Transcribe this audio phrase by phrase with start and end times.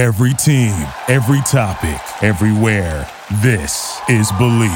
[0.00, 3.06] Every team, every topic, everywhere.
[3.42, 4.72] This is Believe.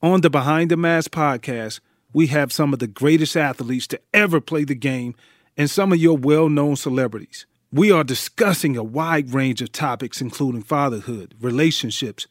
[0.00, 1.80] On the Behind the Mask podcast,
[2.12, 5.16] we have some of the greatest athletes to ever play the game
[5.56, 7.46] and some of your well known celebrities.
[7.72, 12.28] We are discussing a wide range of topics, including fatherhood, relationships,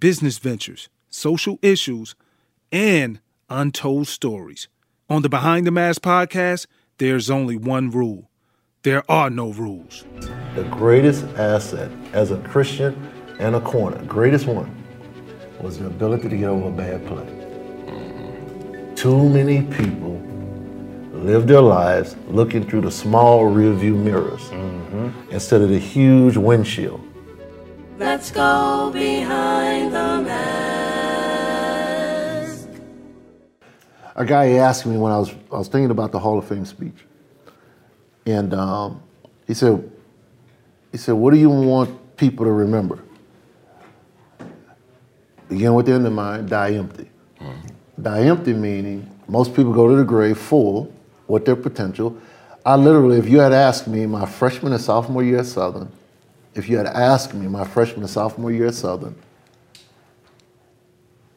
[0.00, 2.14] business ventures, social issues,
[2.72, 3.20] and
[3.50, 4.68] untold stories.
[5.10, 8.30] On the Behind the Mask podcast, there's only one rule
[8.82, 10.04] there are no rules.
[10.54, 12.94] The greatest asset as a Christian
[13.40, 14.72] and a corner, greatest one,
[15.60, 17.26] was the ability to get over a bad play.
[18.94, 20.22] Too many people
[21.12, 25.10] live their lives looking through the small rearview mirrors mm-hmm.
[25.32, 27.00] instead of the huge windshield.
[27.98, 30.38] Let's go behind the mask.
[34.14, 36.64] A guy asked me when I was I was thinking about the Hall of Fame
[36.64, 37.04] speech,
[38.30, 39.02] and um,
[39.46, 39.90] he said,
[40.92, 43.00] he said, "What do you want people to remember?"
[45.48, 46.50] Begin with the end in mind.
[46.50, 47.08] Die empty.
[48.00, 50.92] Die empty meaning most people go to the grave full
[51.26, 52.16] with their potential.
[52.64, 55.90] I literally, if you had asked me my freshman and sophomore year at Southern,
[56.54, 59.14] if you had asked me my freshman and sophomore year at Southern,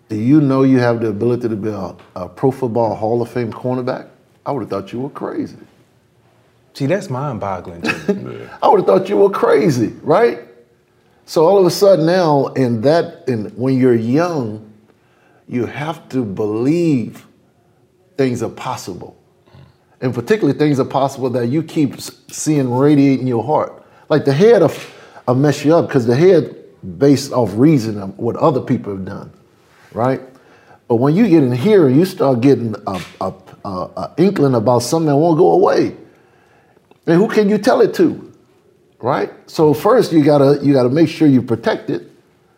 [0.09, 3.29] do you know you have the ability to be a, a Pro Football Hall of
[3.29, 4.09] Fame cornerback?
[4.45, 5.57] I would have thought you were crazy.
[6.73, 7.85] See, that's mind-boggling.
[8.61, 10.39] I would have thought you were crazy, right?
[11.25, 14.71] So all of a sudden now, in that, in when you're young,
[15.47, 17.25] you have to believe
[18.17, 19.17] things are possible,
[19.99, 23.83] and particularly things are possible that you keep seeing radiating your heart.
[24.09, 24.73] Like the head of,
[25.27, 26.55] will uh, mess you up because the head
[26.97, 29.31] based off reason of what other people have done,
[29.93, 30.21] right?
[30.87, 33.33] But when you get in here and you start getting a, a,
[33.63, 35.95] a, a inkling about something that won't go away,
[37.07, 38.31] and who can you tell it to?
[38.99, 39.31] Right?
[39.49, 42.07] So first you gotta you gotta make sure you protect it.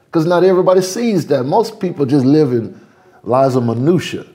[0.05, 1.43] Because not everybody sees that.
[1.43, 2.79] Most people just live in
[3.23, 4.25] lives of minutia.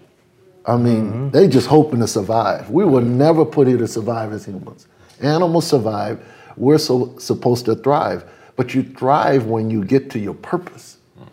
[0.66, 1.31] I mean, mm-hmm.
[1.31, 2.69] they just hoping to survive.
[2.69, 4.88] We were never put here to survive as humans.
[5.22, 6.21] Animals survive.
[6.56, 8.25] We're so supposed to thrive.
[8.56, 10.99] But you thrive when you get to your purpose.
[11.19, 11.28] Mm.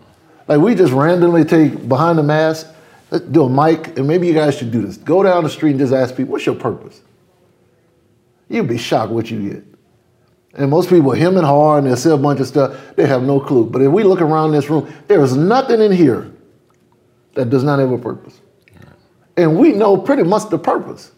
[0.48, 2.68] Like we just randomly take behind the mask,
[3.10, 4.98] let's do a mic, and maybe you guys should do this.
[4.98, 7.02] Go down the street and just ask people, what's your purpose?
[8.50, 9.64] You'd be shocked what you get.
[10.58, 13.24] And most people hem and haw and they say a bunch of stuff, they have
[13.24, 13.66] no clue.
[13.66, 16.32] But if we look around this room, there is nothing in here
[17.34, 18.40] that does not have a purpose.
[19.36, 21.12] And we know pretty much the purpose.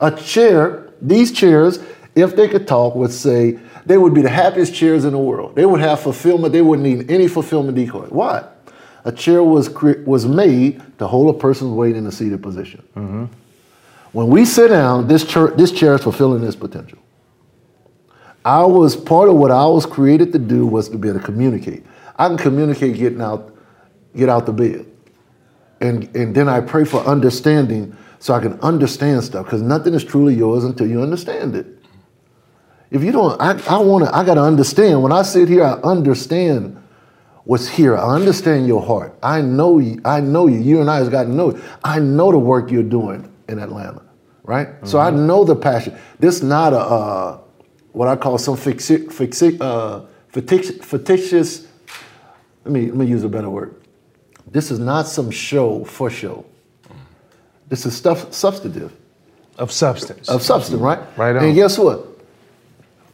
[0.00, 1.80] A chair, these chairs,
[2.14, 5.56] if they could talk, would say they would be the happiest chairs in the world.
[5.56, 8.06] They would have fulfillment, they wouldn't need any fulfillment decoy.
[8.06, 8.46] Why?
[9.04, 9.68] A chair was,
[10.06, 12.82] was made to hold a person's weight in a seated position.
[12.96, 13.24] Mm-hmm.
[14.14, 17.00] When we sit down, this chair, this chair is fulfilling this potential.
[18.44, 21.24] I was part of what I was created to do was to be able to
[21.24, 21.84] communicate.
[22.16, 23.56] I can communicate getting out,
[24.14, 24.86] get out the bed,
[25.80, 30.04] and and then I pray for understanding so I can understand stuff because nothing is
[30.04, 31.66] truly yours until you understand it.
[32.92, 34.14] If you don't, I, I want to.
[34.14, 35.02] I got to understand.
[35.02, 36.80] When I sit here, I understand
[37.42, 37.96] what's here.
[37.96, 39.18] I understand your heart.
[39.24, 40.00] I know you.
[40.04, 40.60] I know you.
[40.60, 41.50] You and I has got to know.
[41.56, 41.62] You.
[41.82, 44.02] I know the work you're doing in Atlanta,
[44.44, 44.68] right?
[44.84, 45.96] So I know the passion.
[46.20, 47.38] This is not a uh,
[47.92, 51.66] what I call some fixi- fixi- uh, fictitious, fictitious.
[52.64, 53.74] Let me let me use a better word.
[54.50, 56.44] This is not some show for show.
[57.68, 58.92] This is stuff substantive
[59.58, 60.28] of substance.
[60.28, 61.00] of substance, right?
[61.16, 61.44] Right on.
[61.44, 62.06] And guess what?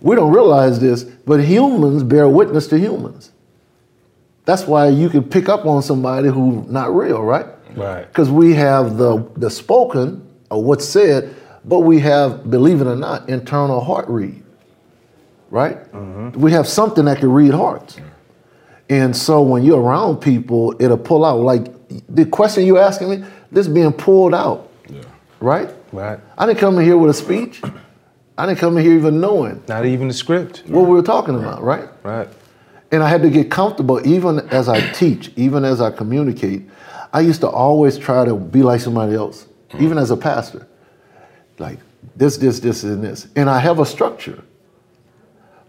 [0.00, 3.30] We don't realize this, but humans bear witness to humans.
[4.46, 7.46] That's why you can pick up on somebody who's not real, right?
[7.76, 8.06] Right.
[8.06, 11.34] Because we have the the spoken or what's said,
[11.64, 14.42] but we have, believe it or not, internal heart read.
[15.50, 15.76] Right?
[15.92, 16.40] Mm-hmm.
[16.40, 17.98] We have something that can read hearts.
[18.88, 21.40] And so when you're around people, it'll pull out.
[21.40, 21.68] Like
[22.08, 24.70] the question you're asking me, this being pulled out.
[25.40, 25.70] Right?
[25.92, 26.20] Right.
[26.36, 27.62] I didn't come in here with a speech.
[28.36, 30.62] I didn't come in here even knowing Not even the script.
[30.66, 31.88] what we were talking about, right?
[32.02, 32.28] Right.
[32.90, 36.62] And I had to get comfortable even as I teach, even as I communicate.
[37.12, 39.82] I used to always try to be like somebody else, Mm.
[39.82, 40.66] even as a pastor.
[41.58, 41.78] Like
[42.16, 43.28] this, this, this, and this.
[43.36, 44.42] And I have a structure.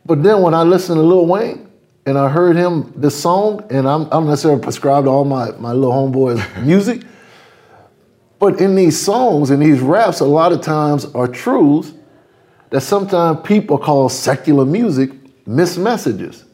[0.06, 1.70] But then when I listened to Lil Wayne
[2.06, 5.92] and I heard him this song, and I'm, I'm necessarily prescribed all my, my little
[5.92, 7.04] homeboys' music,
[8.40, 11.94] but in these songs and these raps, a lot of times are truths
[12.72, 15.12] that sometimes people call secular music
[15.46, 16.46] miss messages.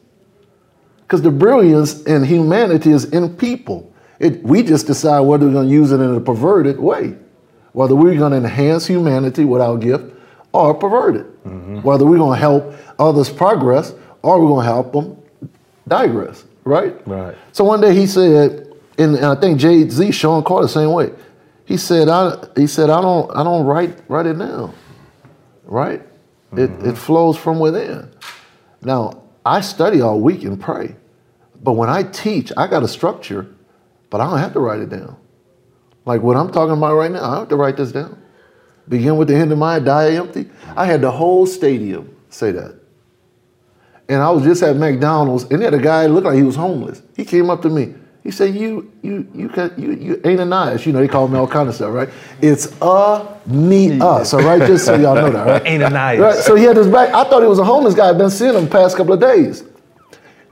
[1.03, 3.94] Because the brilliance in humanity is in people.
[4.19, 7.15] It, we just decide whether we're going to use it in a perverted way,
[7.77, 10.12] whether we're going to enhance humanity with our gift,
[10.51, 11.25] or perverted.
[11.44, 11.81] Mm-hmm.
[11.83, 13.94] Whether we're going to help others progress
[14.24, 15.15] or we're going to help them
[15.88, 16.95] digress, right?
[17.07, 17.35] Right.
[17.51, 20.91] So one day he said, and, and I think Jay Z, Sean Carter, the same
[20.91, 21.12] way.
[21.65, 24.73] He said, I he said, I don't I don't write write it down.
[25.65, 26.01] Right?
[26.53, 26.94] It it mm-hmm.
[26.95, 28.09] flows from within.
[28.81, 30.95] Now, I study all week and pray.
[31.62, 33.45] But when I teach, I got a structure,
[34.09, 35.15] but I don't have to write it down.
[36.07, 38.18] Like what I'm talking about right now, I don't have to write this down.
[38.88, 40.50] Begin with the end of mind, die empty.
[40.74, 42.80] I had the whole stadium say that.
[44.07, 47.01] And I was just at McDonald's, and there a guy looked like he was homeless.
[47.18, 47.94] He came up to me.
[48.24, 50.86] He said, "You, you, you, can, you, you ain't Ananias.
[50.86, 52.09] You know they call me all kind of stuff, right?
[52.42, 54.65] It's a me us, all right?
[54.65, 55.68] Just so y'all know that, right?
[55.68, 56.19] Ananias.
[56.21, 56.36] Right.
[56.38, 57.13] So he had his back.
[57.13, 58.07] I thought he was a homeless guy.
[58.09, 59.65] I've been seeing him the past couple of days.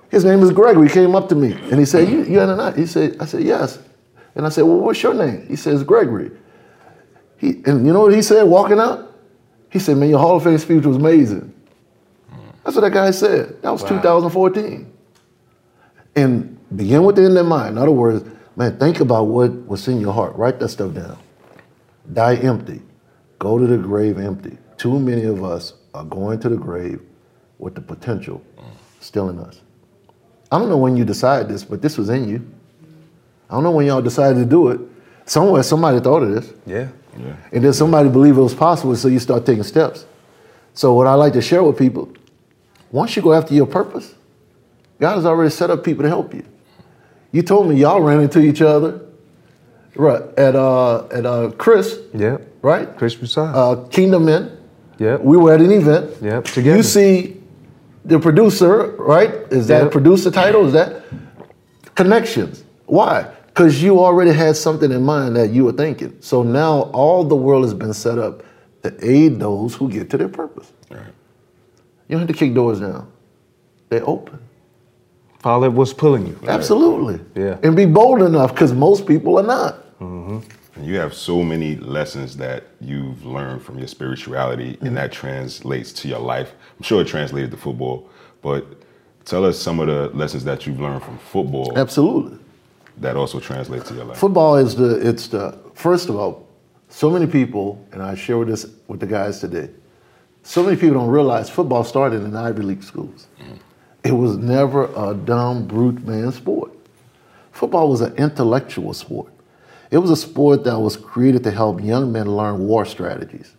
[0.10, 0.90] His name is Gregory.
[0.90, 3.44] He came up to me and he said, "You, you Ananias?" He said, "I said
[3.44, 3.80] yes."
[4.36, 6.32] And I said, "Well, what's your name?" He says, "Gregory."
[7.38, 9.14] He, and you know what he said walking out?
[9.70, 11.54] He said, "Man, your Hall of Fame speech was amazing."
[12.64, 13.62] That's what that guy said.
[13.62, 14.92] That was 2014.
[16.16, 17.74] And begin with the end in mind.
[17.74, 20.36] In other words, man, think about what was in your heart.
[20.36, 21.18] Write that stuff down.
[22.12, 22.82] Die empty.
[23.38, 24.58] Go to the grave empty.
[24.78, 27.02] Too many of us are going to the grave
[27.60, 28.42] with the potential
[29.00, 29.62] still in us.
[30.52, 32.46] I don't know when you decided this, but this was in you.
[33.50, 34.80] I don't know when y'all decided to do it.
[35.26, 36.54] Somewhere somebody thought of this.
[36.66, 36.88] Yeah.
[37.20, 37.36] yeah.
[37.52, 40.06] And then somebody believed it was possible, so you start taking steps.
[40.74, 42.10] So what I like to share with people,
[42.92, 44.14] once you go after your purpose,
[45.00, 46.44] God has already set up people to help you.
[47.32, 49.02] You told me y'all ran into each other,
[49.96, 50.22] right?
[50.38, 52.38] At uh, at uh, Chris, Yeah.
[52.62, 52.96] right?
[52.98, 53.56] Chris Broussard.
[53.56, 54.58] Uh, Kingdom Men.
[55.00, 55.18] Yeah.
[55.18, 56.12] We were at an event.
[56.22, 56.42] Yeah.
[56.42, 56.78] together.
[56.78, 57.42] You see
[58.06, 59.32] the producer, right?
[59.52, 59.92] Is that Yep.
[59.92, 60.66] producer title?
[60.68, 61.04] Is that
[61.96, 62.64] connections?
[62.86, 63.32] Why?
[63.48, 66.18] Because you already had something in mind that you were thinking.
[66.20, 68.44] So now all the world has been set up
[68.84, 70.72] to aid those who get to their purpose.
[72.08, 73.12] You don't have to kick doors down.
[73.90, 74.40] They're open.
[75.40, 76.40] Follow what's pulling you.
[76.48, 77.20] Absolutely.
[77.36, 77.58] Yeah.
[77.64, 80.00] And be bold enough because most people are not.
[80.00, 80.40] Mm-hmm.
[80.76, 85.94] And you have so many lessons that you've learned from your spirituality, and that translates
[85.94, 86.52] to your life.
[86.78, 88.10] I'm sure it translated to football,
[88.42, 88.66] but
[89.24, 92.38] tell us some of the lessons that you've learned from football Absolutely.
[93.00, 94.18] That also translate to your life.
[94.18, 96.48] Football is the it's the first of all,
[96.90, 99.70] so many people, and I share this with the guys today.
[100.44, 103.28] So many people don't realize football started in Ivy League schools.
[103.42, 103.56] Mm-hmm.
[104.04, 106.72] It was never a dumb brute man sport.
[107.52, 109.34] Football was an intellectual sport.
[109.90, 113.56] It was a sport that was created to help young men learn war strategies.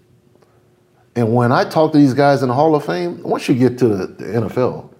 [1.17, 3.79] And when I talk to these guys in the Hall of Fame, once you get
[3.79, 4.91] to the, the NFL,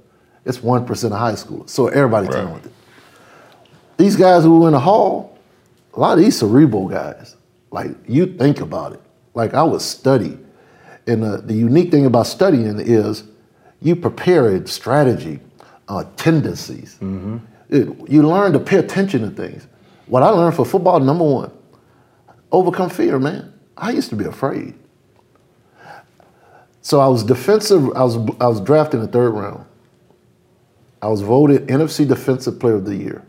[0.45, 1.67] it's one percent of high school.
[1.69, 2.45] so everybody's Right.
[2.45, 2.73] talented
[3.97, 5.39] these guys who were in the hall,
[5.95, 7.37] a lot of these cerebral guys,
[7.71, 9.01] like you think about it.
[9.35, 10.39] Like I would study.
[11.07, 13.25] And the, the unique thing about studying is
[13.81, 15.41] you prepare a strategy,
[15.89, 16.99] uh, tendencies.
[17.69, 19.67] It- you learn to pay attention to things.
[20.07, 21.51] What I learned for football, number one,
[22.53, 23.53] overcome fear, man.
[23.77, 24.75] I used to be afraid.
[26.81, 29.65] So I was defensive, I was, I was drafted in the third round.
[31.03, 33.23] I was voted NFC Defensive Player of the Year.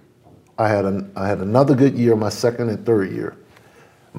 [0.58, 3.36] I had, an, I had another good year my second and third year.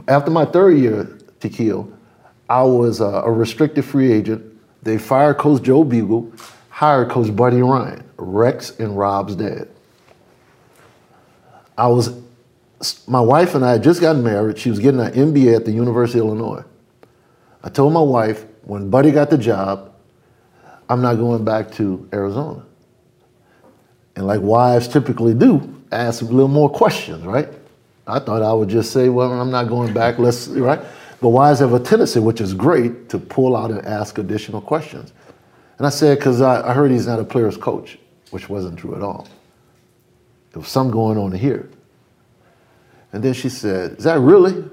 [0.06, 1.92] After my third year, Takeo,
[2.48, 4.44] I was a, a restricted free agent.
[4.82, 6.32] They fired Coach Joe Bugel,
[6.70, 9.68] hired Coach Buddy Ryan, Rex and Rob's dad.
[11.76, 12.20] I was,
[13.06, 14.58] my wife and I had just gotten married.
[14.58, 16.64] She was getting an MBA at the University of Illinois.
[17.62, 19.92] I told my wife when Buddy got the job,
[20.88, 22.64] I'm not going back to Arizona.
[24.16, 27.48] And like wives typically do, ask a little more questions, right?
[28.06, 30.80] I thought I would just say, well, I'm not going back, let's, right?
[31.20, 35.12] But wives have a tendency, which is great, to pull out and ask additional questions.
[35.76, 37.98] And I said, because I, I heard he's not a player's coach,
[38.30, 39.28] which wasn't true at all.
[40.52, 41.68] There was something going on here.
[43.12, 44.64] And then she said, Is that really?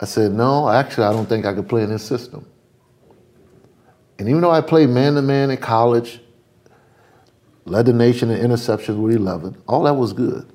[0.00, 2.46] I said, No, actually, I don't think I could play in this system.
[4.18, 6.20] And even though I played man to man in college,
[7.64, 9.56] led the nation in interceptions with 11.
[9.68, 10.46] All that was good.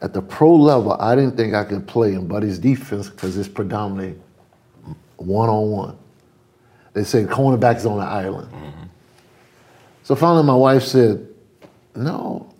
[0.00, 3.48] At the pro level, I didn't think I could play in Buddy's defense because it's
[3.48, 4.20] predominantly
[5.16, 5.98] one on one.
[6.92, 8.52] They say cornerback is on the island.
[8.52, 8.82] Mm-hmm.
[10.02, 11.26] So finally, my wife said,
[11.94, 12.52] No,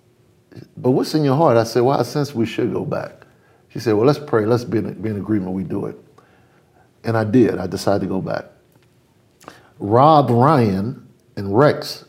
[0.77, 1.57] but what's in your heart?
[1.57, 3.27] I said, Well, I sense we should go back.
[3.71, 4.47] She said, Well, let's pray.
[4.47, 5.99] Let's be in, be in agreement we do it.
[7.05, 7.59] And I did.
[7.59, 8.45] I decided to go back.
[9.79, 12.05] Rob Ryan and Rex,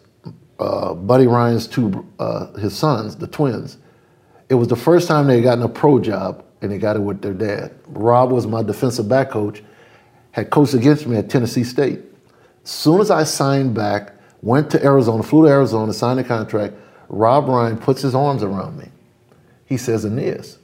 [0.60, 3.78] uh, Buddy Ryan's two, uh, his sons, the twins,
[4.50, 7.02] it was the first time they had gotten a pro job and they got it
[7.02, 7.74] with their dad.
[7.88, 9.64] Rob was my defensive back coach,
[10.32, 12.00] had coached against me at Tennessee State.
[12.64, 16.74] As soon as I signed back, went to Arizona, flew to Arizona, signed a contract,
[17.10, 18.90] Rob Ryan puts his arms around me.
[19.66, 20.60] He says, Aeneas,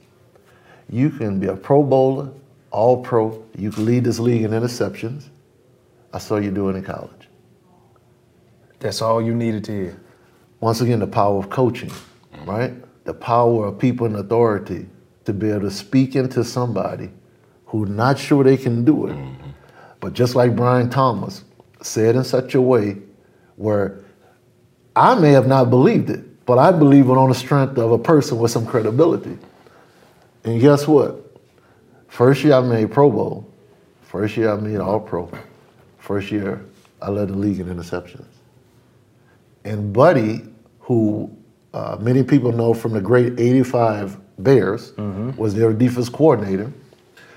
[0.88, 2.30] you can be a pro bowler,
[2.70, 5.28] all pro, you can lead this league in interceptions.
[6.12, 7.19] I saw you do it in college.
[8.80, 10.00] That's all you needed to hear.
[10.60, 11.92] Once again, the power of coaching,
[12.44, 12.72] right?
[13.04, 14.86] The power of people in authority
[15.24, 17.10] to be able to speak into somebody
[17.66, 19.12] who's not sure they can do it.
[19.12, 19.50] Mm-hmm.
[20.00, 21.44] But just like Brian Thomas
[21.82, 22.96] said in such a way
[23.56, 24.00] where
[24.96, 27.98] I may have not believed it, but I believe it on the strength of a
[27.98, 29.38] person with some credibility.
[30.44, 31.38] And guess what?
[32.08, 33.52] First year I made Pro Bowl.
[34.02, 35.30] First year I made All Pro.
[35.98, 36.64] First year
[37.00, 38.26] I led the league in interceptions.
[39.64, 40.42] And Buddy,
[40.78, 41.30] who
[41.74, 44.92] uh, many people know from the great 85 Bears,
[45.36, 46.72] was their defense coordinator.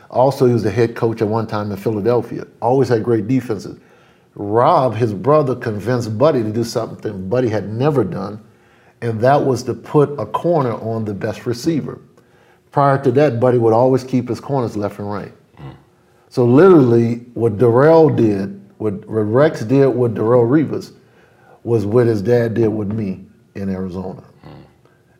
[0.10, 2.46] Also, he was the head coach at one time in Philadelphia.
[2.62, 3.80] Always had great defenses.
[4.36, 8.44] Rob, his brother, convinced Buddy to do something Buddy had never done,
[9.02, 12.00] and that was to put a corner on the best receiver.
[12.72, 15.34] Prior to that, Buddy would always keep his corners left and right.
[16.30, 20.94] So literally, what Darrell did, what, what Rex did with Darrelle Revis,
[21.64, 24.24] was what his dad did with me in Arizona.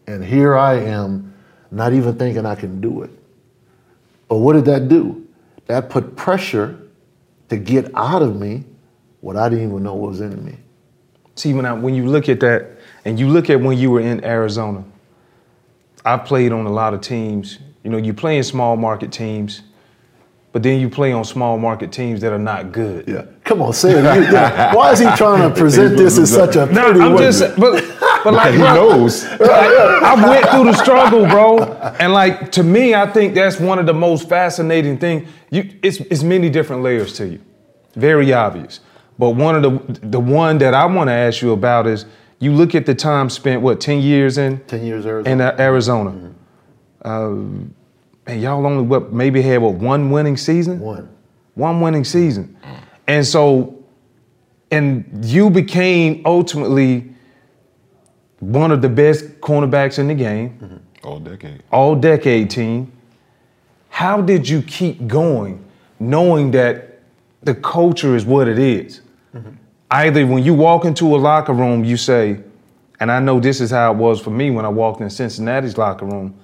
[0.08, 1.34] And here I am,
[1.72, 3.12] not even thinking I can do it.
[4.28, 5.28] But what did that do?
[5.68, 6.80] That put pressure
[7.50, 8.66] to get out of me
[9.22, 10.58] what I didn't even know was in me.
[11.36, 14.02] See, when I, when you look at that, and you look at when you were
[14.02, 14.84] in Arizona,
[16.06, 17.60] I played on a lot of teams.
[17.84, 19.62] You know, you play in small market teams,
[20.54, 23.06] but then you play on small market teams that are not good.
[23.08, 23.26] Yeah.
[23.44, 23.98] Come on, say it.
[23.98, 24.74] You- yeah.
[24.78, 27.24] Why is he trying to present this as such a No, pretty I'm way?
[27.24, 27.84] just, but,
[28.24, 29.26] but like, He knows.
[29.26, 31.60] like, I went through the struggle, bro,
[32.00, 35.28] and like to me, I think that's one of the most fascinating things.
[35.52, 37.40] You, it's, it's many different layers to you,
[37.96, 38.80] very obvious.
[39.20, 42.06] But one of the the one that I want to ask you about is
[42.40, 45.32] you look at the time spent, what, ten years in 10 years Arizona.
[45.34, 46.32] in uh, Arizona,
[47.06, 47.74] um,
[48.26, 51.10] and y'all only what maybe had what one winning season, One.
[51.56, 52.58] one winning season,
[53.08, 53.84] and so,
[54.72, 57.14] and you became ultimately
[58.40, 61.08] one of the best cornerbacks in the game, mm-hmm.
[61.08, 61.64] All decade.
[61.72, 62.92] all decade team.
[63.90, 65.64] How did you keep going,
[66.00, 67.02] knowing that
[67.44, 69.02] the culture is what it is?
[69.36, 69.52] Mm-hmm.
[69.92, 72.40] Either when you walk into a locker room, you say,
[73.00, 75.78] and I know this is how it was for me when I walked in Cincinnati's
[75.78, 76.36] locker room,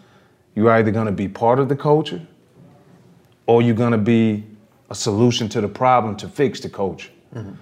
[0.55, 2.21] you're either gonna be part of the culture
[3.45, 4.43] or you're gonna be
[4.89, 7.09] a solution to the problem to fix the culture.
[7.33, 7.53] Mm-hmm.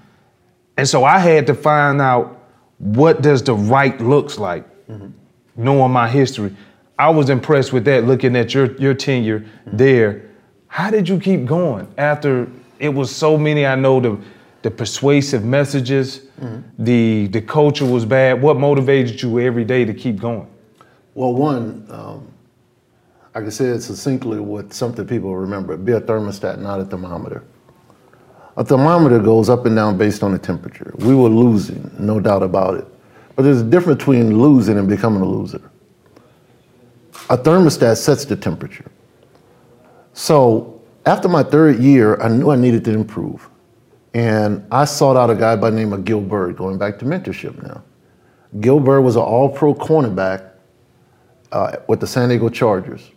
[0.77, 2.39] And so I had to find out
[2.77, 5.09] what does the right looks like, mm-hmm.
[5.55, 6.55] knowing my history.
[6.99, 9.77] I was impressed with that, looking at your your tenure mm-hmm.
[9.77, 10.29] there.
[10.67, 13.65] How did you keep going after it was so many?
[13.65, 14.19] I know the
[14.61, 16.21] the persuasive messages,
[16.77, 18.41] the the culture was bad.
[18.41, 20.47] What motivated you every day to keep going?
[21.13, 22.27] Well, one, um,
[23.37, 27.43] I can say it succinctly with something people remember be a thermostat, not a thermometer.
[28.57, 30.91] A thermometer goes up and down based on the temperature.
[30.97, 32.85] We were losing, no doubt about it.
[33.35, 35.69] But there's a difference between losing and becoming a loser.
[37.29, 38.89] A thermostat sets the temperature.
[40.13, 43.47] So after my third year, I knew I needed to improve.
[44.15, 47.05] And I sought out a guy by the name of Gill Byrd, going back to
[47.05, 47.83] mentorship now.
[48.61, 50.53] Gill Byrd was an all pro cornerback
[51.51, 53.11] uh, with the San Diego Chargers.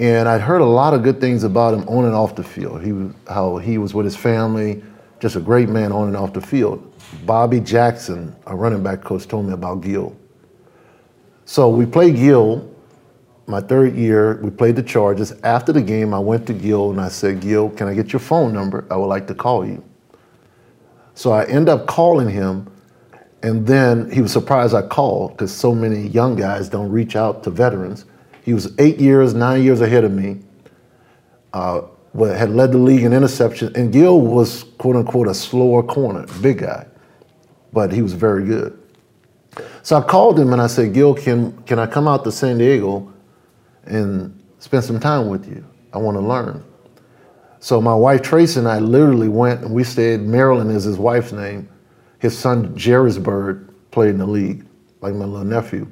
[0.00, 2.82] And I'd heard a lot of good things about him on and off the field.
[2.82, 4.82] He how he was with his family,
[5.20, 6.90] just a great man on and off the field.
[7.26, 10.16] Bobby Jackson, a running back coach, told me about Gill.
[11.44, 12.66] So we played Gill
[13.46, 14.40] my third year.
[14.42, 15.32] We played the Chargers.
[15.42, 18.20] After the game, I went to Gill and I said, Gill, can I get your
[18.20, 18.86] phone number?
[18.90, 19.84] I would like to call you.
[21.12, 22.72] So I end up calling him,
[23.42, 27.42] and then he was surprised I called because so many young guys don't reach out
[27.42, 28.06] to veterans.
[28.42, 30.40] He was eight years, nine years ahead of me.
[31.52, 31.82] Uh,
[32.18, 36.58] had led the league in interceptions, and Gill was quote unquote a slower corner, big
[36.58, 36.86] guy,
[37.72, 38.76] but he was very good.
[39.82, 42.58] So I called him and I said, Gill, can can I come out to San
[42.58, 43.12] Diego
[43.84, 45.64] and spend some time with you?
[45.92, 46.64] I want to learn.
[47.60, 50.20] So my wife Tracy and I literally went and we stayed.
[50.20, 51.68] Marilyn is his wife's name.
[52.18, 54.66] His son Jairus Byrd played in the league,
[55.00, 55.90] like my little nephew.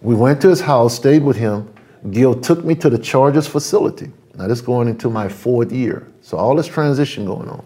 [0.00, 1.72] We went to his house, stayed with him.
[2.10, 4.10] Gill took me to the Chargers facility.
[4.34, 7.64] Now this is going into my fourth year, so all this transition going on.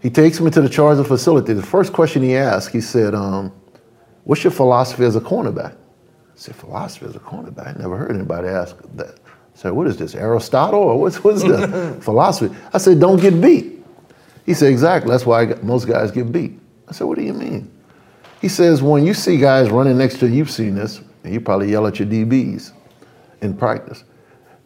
[0.00, 1.52] He takes me to the Chargers facility.
[1.52, 3.52] The first question he asked, he said, um,
[4.24, 7.76] "What's your philosophy as a cornerback?" I said, "Philosophy as a cornerback?
[7.76, 11.42] I never heard anybody ask that." I said, "What is this, Aristotle or what's what's
[11.42, 13.80] the philosophy?" I said, "Don't get beat."
[14.50, 15.12] He said, exactly.
[15.12, 16.58] That's why I got, most guys get beat.
[16.88, 17.70] I said, what do you mean?
[18.40, 21.40] He says, when you see guys running next to you, you've seen this, and you
[21.40, 22.72] probably yell at your DBs
[23.42, 24.04] in practice.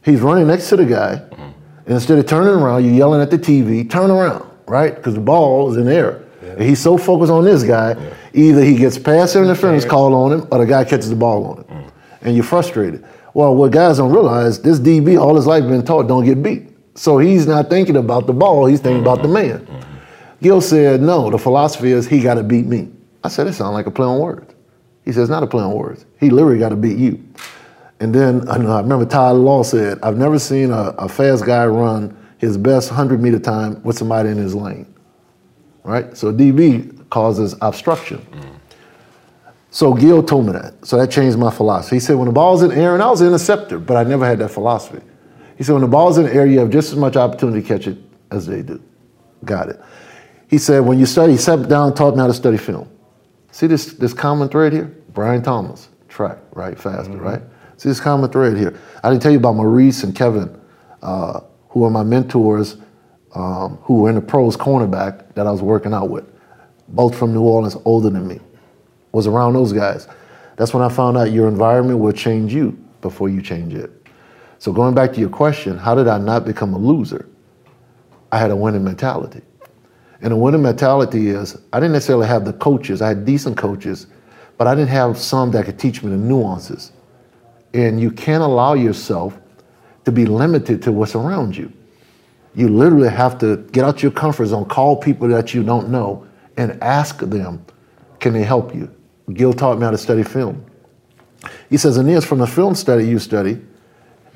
[0.04, 1.42] He's running next to the guy, mm-hmm.
[1.42, 4.94] and instead of turning around, you're yelling at the TV, turn around, right?
[4.94, 6.24] Because the ball is in the air.
[6.42, 7.96] And he's so focused on this guy,
[8.32, 11.56] either he gets pass interference called on him, or the guy catches the ball on
[11.58, 11.90] him, mm.
[12.22, 13.04] and you're frustrated.
[13.32, 16.68] Well, what guys don't realize, this DB all his life been taught don't get beat.
[16.94, 19.48] So he's not thinking about the ball, he's thinking about the mm-hmm.
[19.48, 19.66] man.
[19.66, 19.94] Mm-hmm.
[20.42, 22.90] Gill said, no, the philosophy is he got to beat me.
[23.24, 24.54] I said, it sounds like a play on words.
[25.04, 26.04] He says, not a play on words.
[26.20, 27.22] He literally got to beat you.
[28.00, 32.16] And then I, remember Tyler Law said, I've never seen a, a fast guy run
[32.38, 34.92] his best 100 meter time with somebody in his lane.
[35.84, 36.16] Right?
[36.16, 38.26] So DB causes obstruction.
[39.70, 40.86] So Gill told me that.
[40.86, 41.96] So that changed my philosophy.
[41.96, 44.04] He said, when the ball's in the air, and I was an interceptor, but I
[44.04, 45.02] never had that philosophy.
[45.56, 47.66] He said, when the ball's in the air, you have just as much opportunity to
[47.66, 47.98] catch it
[48.30, 48.82] as they do.
[49.44, 49.80] Got it.
[50.48, 52.88] He said, when you study, he sat down and taught me how to study film.
[53.54, 54.92] See this, this common thread here?
[55.12, 56.76] Brian Thomas, track, right?
[56.76, 57.40] Faster, right?
[57.76, 58.76] See this common thread here?
[59.04, 60.60] I didn't tell you about Maurice and Kevin,
[61.02, 62.78] uh, who are my mentors,
[63.36, 66.24] um, who were in the pros cornerback that I was working out with.
[66.88, 68.40] Both from New Orleans, older than me.
[69.12, 70.08] Was around those guys.
[70.56, 74.08] That's when I found out your environment will change you before you change it.
[74.58, 77.28] So going back to your question, how did I not become a loser?
[78.32, 79.42] I had a winning mentality.
[80.24, 83.02] And a winning mentality is I didn't necessarily have the coaches.
[83.02, 84.06] I had decent coaches,
[84.56, 86.92] but I didn't have some that could teach me the nuances.
[87.74, 89.38] And you can't allow yourself
[90.06, 91.70] to be limited to what's around you.
[92.54, 96.26] You literally have to get out your comfort zone, call people that you don't know,
[96.56, 97.62] and ask them,
[98.18, 98.90] can they help you?
[99.34, 100.64] Gill taught me how to study film.
[101.68, 103.60] He says, Aeneas, from the film study you study,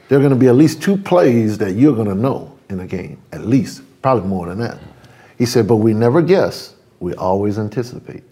[0.08, 2.80] there are going to be at least two plays that you're going to know in
[2.80, 4.78] a game, at least, probably more than that.
[5.38, 8.24] He said, but we never guess, we always anticipate.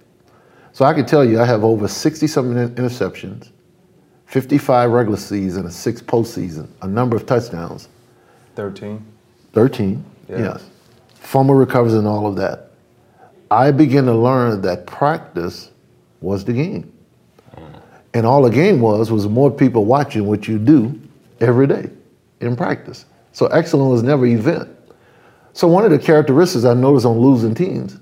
[0.73, 3.51] So I can tell you, I have over 60 something interceptions,
[4.27, 7.89] 55 regular season, and six postseason, a number of touchdowns,
[8.57, 9.05] 13.
[9.53, 10.39] 13, Yeah.
[10.39, 10.65] yes.
[11.15, 12.71] Fumble recovers and all of that.
[13.51, 15.71] I began to learn that practice
[16.21, 16.93] was the game.
[18.15, 20.99] And all the game was was more people watching what you do
[21.41, 21.91] every day
[22.41, 23.05] in practice.
[23.33, 24.71] So excellence was never event.
[25.57, 27.99] So one of the characteristics I notice on losing teams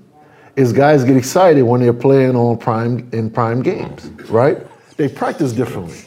[0.57, 4.59] is guys get excited when they're playing on prime in prime games, right?
[4.97, 6.01] They practice differently,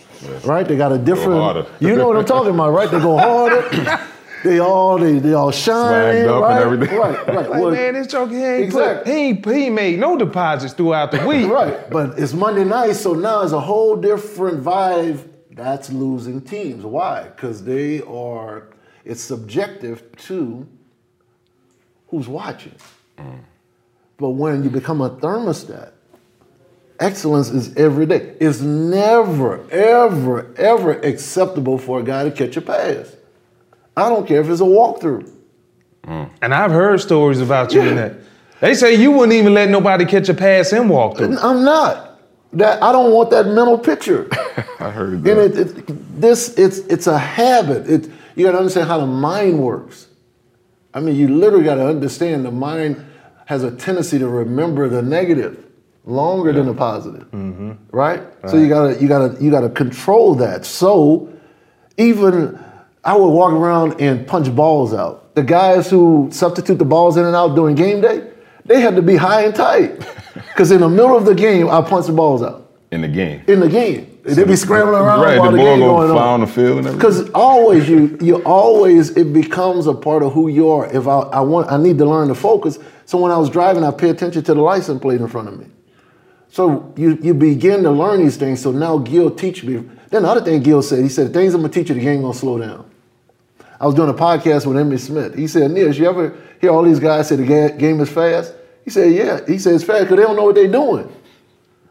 [0.43, 0.67] right?
[0.67, 1.65] They got a different.
[1.79, 2.91] You know what I'm talking about, right?
[2.91, 3.97] They go harder.
[4.43, 6.61] they all they, they all shine, Swagged up and right?
[6.61, 6.97] everything.
[6.97, 7.49] Right, right.
[7.49, 11.11] Like, Well, man, this joker he ain't put, he ain't, he made no deposits throughout
[11.11, 11.49] the week.
[11.49, 15.25] Right, but it's Monday night, so now it's a whole different vibe.
[15.51, 16.83] That's losing teams.
[16.83, 17.23] Why?
[17.23, 18.67] Because they are.
[19.05, 20.67] It's subjective to
[22.09, 22.75] who's watching.
[24.17, 25.91] But when you become a thermostat,
[26.99, 28.35] excellence is every day.
[28.39, 33.15] It's never, ever, ever acceptable for a guy to catch a pass.
[33.95, 35.31] I don't care if it's a walkthrough.
[36.41, 38.13] And I've heard stories about you in that.
[38.61, 41.37] They say you wouldn't even let nobody catch a pass and walk through.
[41.37, 42.19] I'm not.
[42.53, 44.27] That I don't want that mental picture.
[44.79, 45.37] I heard And that.
[45.57, 47.87] it, it, this, it's, it's a habit.
[47.89, 50.06] It, you got to understand how the mind works.
[50.97, 53.05] I mean, you literally got to understand the mind
[53.45, 55.63] has a tendency to remember the negative
[56.05, 57.73] longer than the positive, mm-hmm.
[57.91, 58.23] right?
[58.47, 60.65] So you gotta, you gotta, you gotta control that.
[60.65, 61.31] So
[61.97, 62.59] even
[63.03, 65.35] I would walk around and punch balls out.
[65.35, 68.31] The guys who substitute the balls in and out during game day,
[68.65, 69.99] they had to be high and tight,
[70.33, 73.43] because in the middle of the game, I punch the balls out in the game.
[73.47, 74.16] in the game.
[74.35, 76.33] They be scrambling around Right, while the the, ball game fly on.
[76.33, 76.97] on the field and everything.
[76.97, 80.85] Because always you you always it becomes a part of who you are.
[80.93, 82.77] If I, I want I need to learn to focus.
[83.05, 85.57] So when I was driving, I pay attention to the license plate in front of
[85.59, 85.67] me.
[86.49, 88.61] So you you begin to learn these things.
[88.61, 89.83] So now Gill teach me.
[90.09, 92.01] Then the other thing Gill said, he said, the things I'm gonna teach you, the
[92.01, 92.89] game gonna slow down.
[93.79, 95.35] I was doing a podcast with Emmitt Smith.
[95.35, 98.53] He said, Niels, you ever hear all these guys say the game is fast?
[98.83, 99.41] He said, yeah.
[99.45, 101.13] He said it's fast because they don't know what they're doing.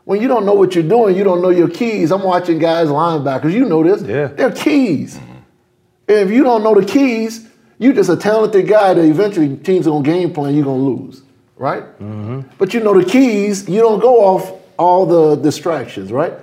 [0.06, 2.12] When you don't know what you're doing, you don't know your keys.
[2.12, 3.52] I'm watching guys linebackers.
[3.52, 4.02] You know this.
[4.02, 4.28] Yeah.
[4.28, 5.16] They're keys.
[5.16, 7.48] And if you don't know the keys,
[7.80, 11.22] you're just a talented guy that eventually teams are gonna game plan, you're gonna lose,
[11.56, 11.82] right?
[11.98, 12.42] Mm-hmm.
[12.56, 16.34] But you know the keys, you don't go off all the distractions, right?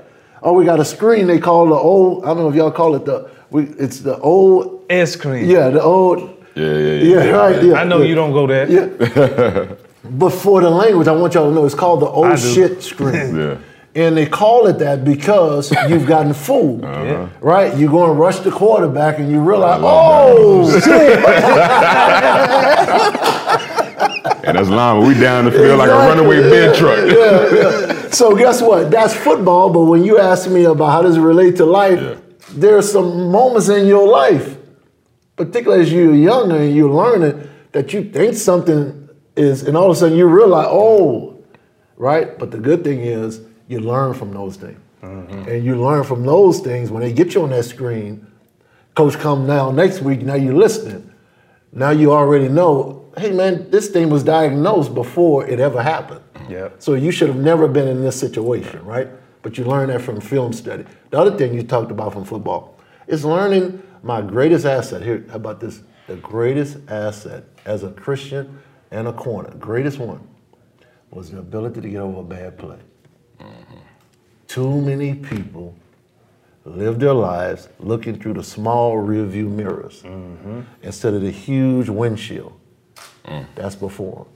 [0.41, 2.95] Oh, we got a screen they call the old, I don't know if y'all call
[2.95, 5.49] it the, we, it's the old, S cream.
[5.49, 6.19] yeah, the old,
[6.55, 7.23] Yeah, yeah, yeah.
[7.23, 7.73] yeah, right, yeah.
[7.75, 8.07] I know yeah.
[8.09, 8.69] you don't go there.
[8.69, 9.75] Yeah.
[10.03, 12.81] but for the language, I want y'all to know it's called the oh old shit
[12.91, 13.35] screen.
[13.37, 13.57] Yeah.
[13.95, 17.29] And they call it that because you've gotten fooled, Yeah.
[17.41, 17.77] right?
[17.77, 21.19] You're going to rush the quarterback and you realize, oh shit!
[24.45, 25.05] And that's llama.
[25.07, 26.97] We down the field like a runaway bed truck.
[27.07, 28.09] Yeah, yeah.
[28.09, 28.91] So guess what?
[28.91, 29.69] That's football.
[29.71, 32.15] But when you ask me about how does it relate to life, Yeah.
[32.51, 34.57] there are some moments in your life,
[35.37, 39.02] particularly as you're younger and you're learning, that you think something
[39.35, 41.43] is, and all of a sudden you realize, oh,
[41.97, 42.37] right.
[42.37, 45.49] But the good thing is you learn from those things, mm-hmm.
[45.49, 48.27] and you learn from those things when they get you on that screen.
[48.95, 50.21] Coach come now next week.
[50.21, 51.11] Now you're listening.
[51.71, 53.11] Now you already know.
[53.17, 56.21] Hey man, this thing was diagnosed before it ever happened.
[56.49, 56.81] Yep.
[56.81, 59.07] So you should have never been in this situation, right?
[59.41, 60.85] But you learn that from film study.
[61.09, 65.01] The other thing you talked about from football is learning my greatest asset.
[65.01, 65.81] Here, how about this?
[66.07, 68.59] The greatest asset as a Christian
[68.93, 70.25] and a corner, greatest one,
[71.09, 72.77] was the ability to get over a bad play.
[74.47, 75.75] Too many people
[76.63, 80.61] live their lives looking through the small rearview mirrors mm-hmm.
[80.83, 82.53] instead of the huge windshield
[83.25, 83.45] mm.
[83.55, 84.27] that's before them.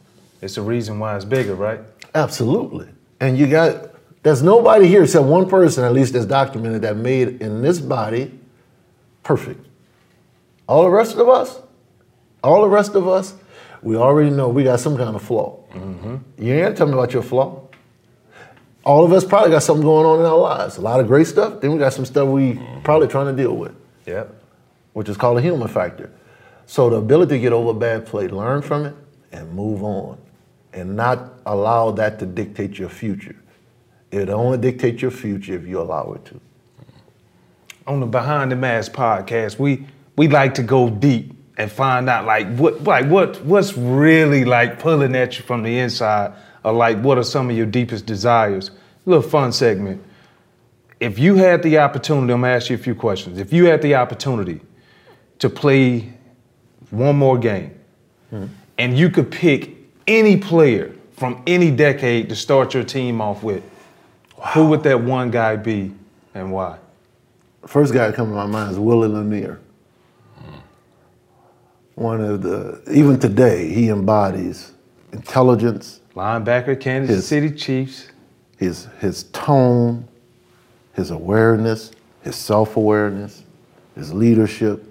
[0.42, 1.80] It's the reason why it's bigger, right?
[2.16, 2.90] Absolutely.
[3.20, 3.92] And you got,
[4.24, 8.38] there's nobody here except one person, at least that's documented, that made in this body
[9.24, 9.66] perfect.
[10.68, 11.62] All the rest of us,
[12.44, 13.36] all the rest of us,
[13.82, 15.58] we already know we got some kind of flaw.
[15.74, 16.16] Mm-hmm.
[16.44, 17.62] You ain't got to tell me about your flaw.
[18.84, 20.78] All of us probably got something going on in our lives.
[20.78, 22.82] A lot of great stuff, then we got some stuff we mm-hmm.
[22.82, 24.34] probably trying to deal with Yep.
[24.94, 26.10] which is called a human factor.
[26.66, 28.96] So the ability to get over a bad play, learn from it,
[29.32, 30.18] and move on,
[30.74, 33.36] and not allow that to dictate your future.
[34.12, 36.40] It only dictates your future if you allow it to.
[37.86, 39.86] on the Behind the Mask podcast, we
[40.18, 44.80] we like to go deep and find out like what like what what's really like
[44.80, 48.70] pulling at you from the inside, or like what are some of your deepest desires.
[48.70, 50.04] A little fun segment.
[51.00, 53.40] If you had the opportunity, I'm gonna ask you a few questions.
[53.40, 54.62] If you had the opportunity
[55.40, 56.14] to play
[56.92, 57.78] one more game,
[58.32, 58.48] mm-hmm.
[58.78, 59.72] and you could pick
[60.08, 63.64] any player from any decade to start your team off with,
[64.54, 65.92] who would that one guy be,
[66.34, 66.78] and why?
[67.66, 69.60] First guy that comes to my mind is Willie Lanier.
[71.98, 74.72] One of the, even today, he embodies
[75.14, 78.10] intelligence, Linebacker, Kansas His- City Chiefs.
[78.58, 80.08] his, his tone,
[80.94, 83.42] his awareness, his self awareness,
[83.96, 84.84] his leadership,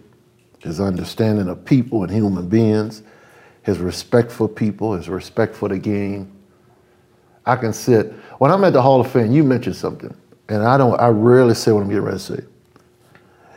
[0.59, 3.05] his understanding of people and human beings,
[3.63, 6.33] his respect for people, his respect for the game.
[7.47, 10.13] I can sit, when I'm at the Hall of Fame, you mentioned something,
[10.49, 12.41] and I don't, I rarely say what I'm getting ready to say.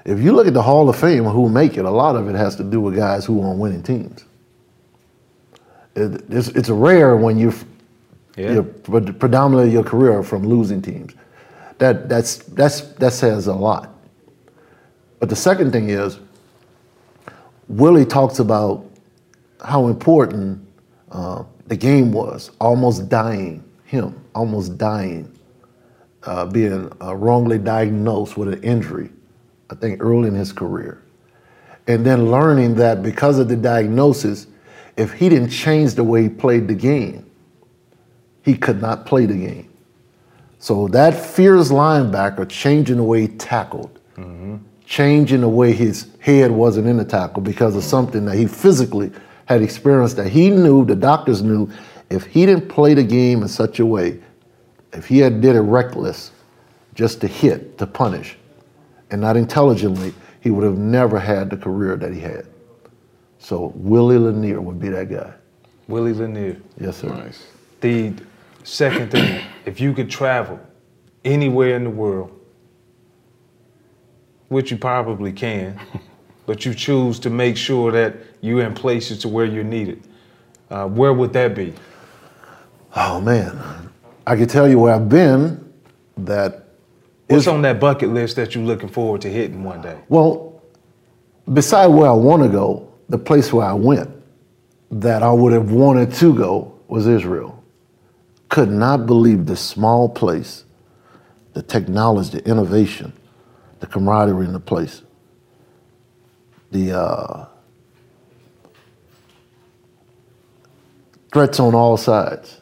[0.06, 2.36] If you look at the Hall of Fame, who make it, a lot of it
[2.36, 4.24] has to do with guys who are on winning teams.
[5.96, 7.54] It, it's, it's rare when you
[8.38, 8.54] Yeah.
[8.54, 11.14] your, pre- predominantly your career from losing teams.
[11.80, 13.90] That that's that's that says a lot.
[15.20, 16.20] But the second thing is,
[17.68, 18.86] Willie talks about
[19.64, 20.66] how important
[21.12, 25.32] uh, the game was, almost dying him, almost dying,
[26.24, 29.10] uh, being uh, wrongly diagnosed with an injury.
[29.70, 31.02] I think early in his career,
[31.88, 34.48] and then learning that because of the diagnosis,
[34.98, 37.26] if he didn't change the way he played the game,
[38.44, 39.70] he could not play the game.
[40.60, 44.00] So that fearless linebacker changing the way he tackled,
[44.86, 49.12] changing the way his head wasn't in the tackle because of something that he physically
[49.46, 51.70] had experienced that he knew, the doctors knew,
[52.10, 54.20] if he didn't play the game in such a way,
[54.94, 56.32] if he had did it reckless,
[56.96, 58.36] just to hit, to punish,
[59.12, 62.46] and not intelligently, he would have never had the career that he had.
[63.40, 65.34] So Willie Lanier would be that guy.
[65.88, 66.58] Willie Lanier.
[66.80, 67.08] Yes, sir.
[67.10, 67.48] Nice.
[67.82, 68.14] The
[68.64, 70.60] second thing, if you could travel
[71.26, 72.38] anywhere in the world,
[74.50, 75.80] which you probably can,
[76.46, 80.04] but you choose to make sure that you're in places to where you're needed,
[80.70, 81.74] uh, where would that be?
[82.96, 83.92] Oh man,
[84.26, 85.66] I can tell you where I've been.
[86.18, 86.69] That
[87.30, 90.00] What's on that bucket list that you're looking forward to hitting one day?
[90.10, 90.64] well,
[91.54, 94.10] beside where I want to go, the place where I went
[94.92, 97.64] that I would have wanted to go was Israel.
[98.50, 100.66] Could not believe the small place,
[101.54, 103.14] the technology, the innovation,
[103.80, 105.04] the camaraderie in the place,
[106.72, 107.46] the uh,
[111.32, 112.60] threats on all sides,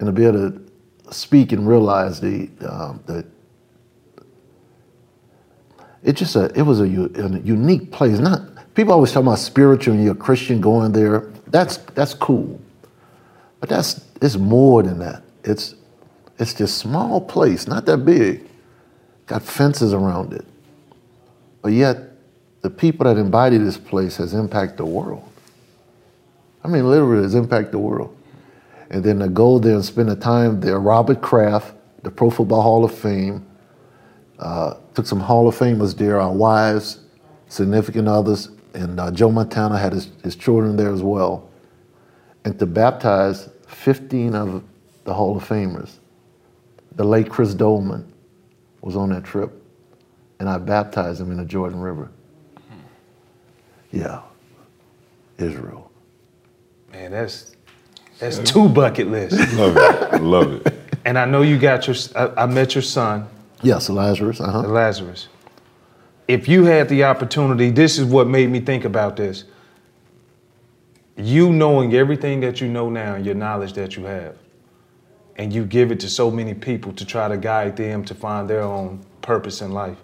[0.00, 0.71] and to be able to
[1.12, 3.24] speak and realize the um, the
[6.02, 8.18] it just a it was a, a unique place.
[8.18, 11.30] Not people always talk about spiritual and you're a Christian going there.
[11.46, 12.60] That's that's cool,
[13.60, 15.22] but that's it's more than that.
[15.44, 15.74] It's
[16.38, 18.48] it's this small place, not that big,
[19.26, 20.44] got fences around it,
[21.60, 21.98] but yet
[22.62, 25.28] the people that embody this place has impacted the world.
[26.64, 28.16] I mean, literally, has impacted the world.
[28.92, 32.62] And then to go there and spend the time there, Robert Kraft, the Pro Football
[32.62, 33.44] Hall of Fame,
[34.38, 37.00] uh, took some Hall of Famers there, our wives,
[37.48, 41.48] significant others, and uh, Joe Montana had his, his children there as well.
[42.44, 44.62] And to baptize 15 of
[45.04, 45.98] the Hall of Famers.
[46.96, 48.12] The late Chris Doleman
[48.80, 49.50] was on that trip,
[50.38, 52.10] and I baptized him in the Jordan River.
[53.90, 54.22] Yeah,
[55.38, 55.90] Israel.
[56.92, 57.56] Man, that's
[58.22, 59.54] that's two bucket lists.
[59.54, 60.22] Love it.
[60.22, 60.78] Love it.
[61.04, 61.96] And I know you got your.
[62.14, 63.28] I, I met your son,
[63.62, 64.40] Yes, Lazarus.
[64.40, 64.60] Uh huh.
[64.62, 65.28] Lazarus.
[66.28, 69.44] If you had the opportunity, this is what made me think about this.
[71.16, 74.36] You knowing everything that you know now, your knowledge that you have,
[75.36, 78.48] and you give it to so many people to try to guide them to find
[78.48, 79.98] their own purpose in life.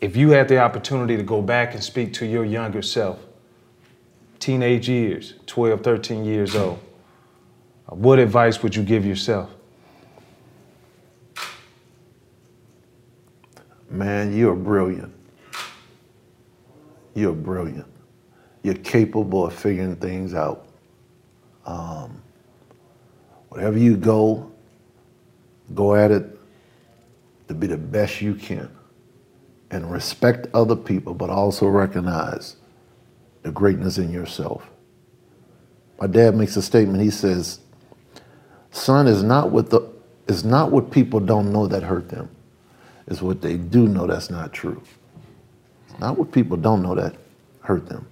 [0.00, 3.18] If you had the opportunity to go back and speak to your younger self,
[4.38, 6.80] teenage years, 12, 13 years old,
[7.90, 9.50] what advice would you give yourself?
[13.90, 15.12] Man, you're brilliant.
[17.14, 17.86] You're brilliant.
[18.62, 20.66] You're capable of figuring things out.
[21.66, 22.22] Um,
[23.48, 24.50] wherever you go,
[25.74, 26.38] go at it
[27.48, 28.70] to be the best you can.
[29.72, 32.56] And respect other people, but also recognize
[33.42, 34.68] the greatness in yourself.
[36.00, 37.02] My dad makes a statement.
[37.02, 37.60] He says,
[38.70, 39.88] "Son is not what the
[40.28, 42.28] is not what people don't know that hurt them.
[43.08, 44.80] It's what they do know that's not true.
[45.88, 47.16] It's not what people don't know that
[47.60, 48.06] hurt them.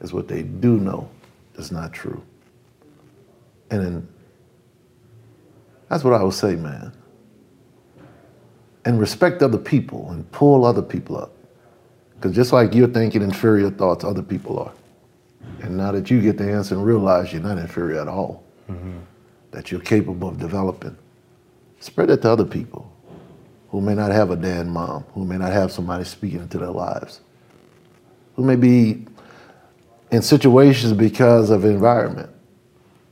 [0.00, 1.08] It's what they do know
[1.54, 2.22] that's not true.
[3.70, 4.08] And then
[5.88, 6.92] that's what I would say, man.
[8.84, 11.32] And respect other people and pull other people up.
[12.14, 14.72] Because just like you're thinking inferior thoughts, other people are.
[15.60, 18.98] And now that you get the answer and realize you're not inferior at all, mm-hmm.
[19.52, 20.96] That you're capable of developing,
[21.80, 22.90] spread it to other people
[23.68, 26.58] who may not have a dad and mom, who may not have somebody speaking into
[26.58, 27.20] their lives,
[28.36, 29.06] who may be
[30.10, 32.30] in situations because of environment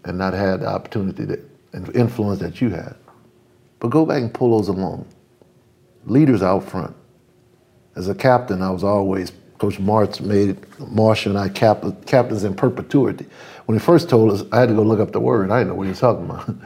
[0.04, 1.40] and not had the opportunity that,
[1.72, 2.94] and influence that you had.
[3.78, 5.06] But go back and pull those along.
[6.04, 6.94] Leaders out front.
[7.96, 12.54] As a captain, I was always, Coach March made Marsh and I cap, captains in
[12.54, 13.26] perpetuity.
[13.66, 15.50] When he first told us, I had to go look up the word.
[15.50, 16.56] I didn't know what he was talking about.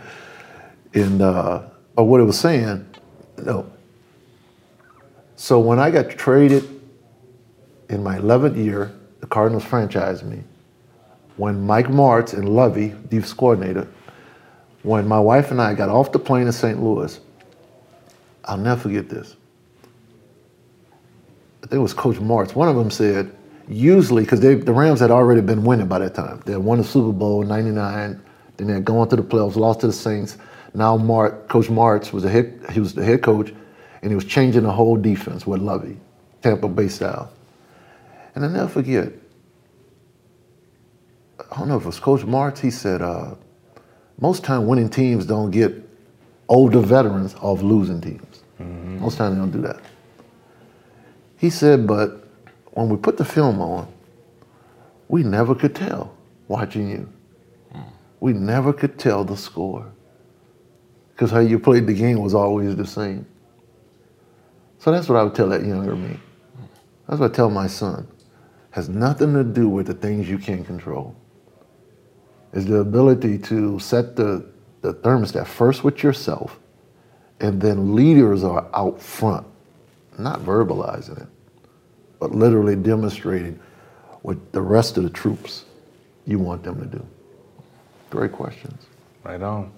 [0.95, 1.63] and, uh,
[1.97, 2.87] or what it was saying,
[3.39, 3.69] no.
[5.35, 6.69] So when I got traded
[7.89, 10.45] in my 11th year, the Cardinals franchised me.
[11.37, 13.89] When Mike Martz and Lovie, defense coordinator,
[14.85, 16.81] when my wife and I got off the plane in St.
[16.81, 17.19] Louis,
[18.45, 19.35] I'll never forget this.
[21.65, 22.55] I think it was Coach Martz.
[22.55, 23.35] One of them said,
[23.67, 26.43] usually, because the Rams had already been winning by that time.
[26.45, 28.23] They had won the Super Bowl in 99,
[28.59, 30.37] then they had gone to the playoffs, lost to the Saints.
[30.75, 33.55] Now Mart, Coach Martz was the head, he was the head coach,
[34.03, 35.97] and he was changing the whole defense with Lovie,
[36.43, 37.33] Tampa Bay style.
[38.35, 39.11] And I never forget,
[41.51, 43.37] I don't know if it was Coach Martz, he said, uh,
[44.21, 45.73] most time winning teams don't get
[46.51, 48.43] older veterans off losing teams.
[49.01, 49.81] Most time they don't do that.
[51.45, 52.27] He said, but
[52.71, 53.93] when we put the film on,
[55.09, 56.17] we never could tell
[56.49, 57.13] watching you.
[58.19, 59.93] We never could tell the score
[61.11, 63.27] because how you played the game was always the same.
[64.79, 66.19] So that's what I would tell that younger me.
[67.07, 68.09] That's what I tell my son.
[68.71, 71.15] Has nothing to do with the things you can't control.
[72.55, 74.47] It's the ability to set the,
[74.81, 76.59] the thermostat first with yourself,
[77.39, 79.47] and then leaders are out front,
[80.19, 81.29] not verbalizing it,
[82.19, 83.59] but literally demonstrating
[84.23, 85.65] what the rest of the troops
[86.27, 87.07] you want them to do.
[88.11, 88.87] Great questions.
[89.23, 89.73] Right on.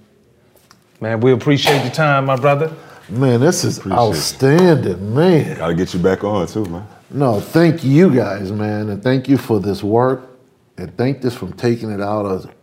[1.01, 2.73] Man, we appreciate your time, my brother.
[3.09, 4.01] Man, this is Appreciate it.
[4.01, 5.59] outstanding, man.
[5.59, 6.87] Gotta get you back on too, man.
[7.11, 10.29] No, thank you guys, man, and thank you for this work,
[10.77, 12.55] and thank this from taking it out of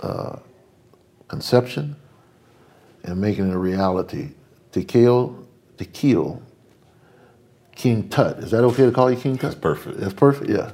[0.00, 0.38] uh,
[1.28, 1.94] conception
[3.04, 4.30] and making it a reality.
[4.72, 5.46] To kill,
[5.78, 6.42] to kill
[7.74, 8.38] King Tut.
[8.38, 9.50] Is that okay to call you King Tut?
[9.50, 9.98] That's perfect.
[9.98, 10.50] That's perfect.
[10.50, 10.72] Yeah.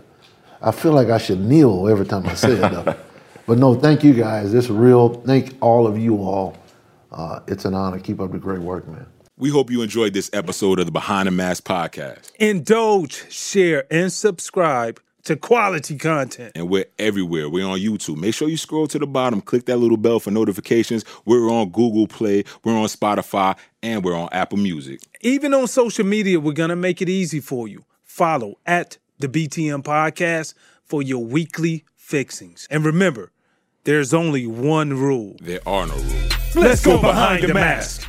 [0.61, 2.95] I feel like I should kneel every time I say it, though.
[3.47, 4.53] but no, thank you guys.
[4.55, 5.15] It's real.
[5.23, 6.57] Thank all of you all.
[7.13, 7.99] Uh, it's an honor.
[7.99, 9.07] Keep up the great work, man.
[9.37, 12.33] We hope you enjoyed this episode of the Behind the Mask podcast.
[12.41, 16.53] Indulge, share, and subscribe to quality content.
[16.55, 17.51] And we're everywhere.
[17.51, 18.17] We're on YouTube.
[18.17, 21.05] Make sure you scroll to the bottom, click that little bell for notifications.
[21.27, 25.01] We're on Google Play, we're on Spotify, and we're on Apple Music.
[25.21, 27.85] Even on social media, we're going to make it easy for you.
[28.03, 32.67] Follow at the BTM Podcast for your weekly fixings.
[32.71, 33.31] And remember,
[33.85, 35.37] There's only one rule.
[35.41, 36.57] There are no rules.
[36.57, 38.09] Let's go behind the mask.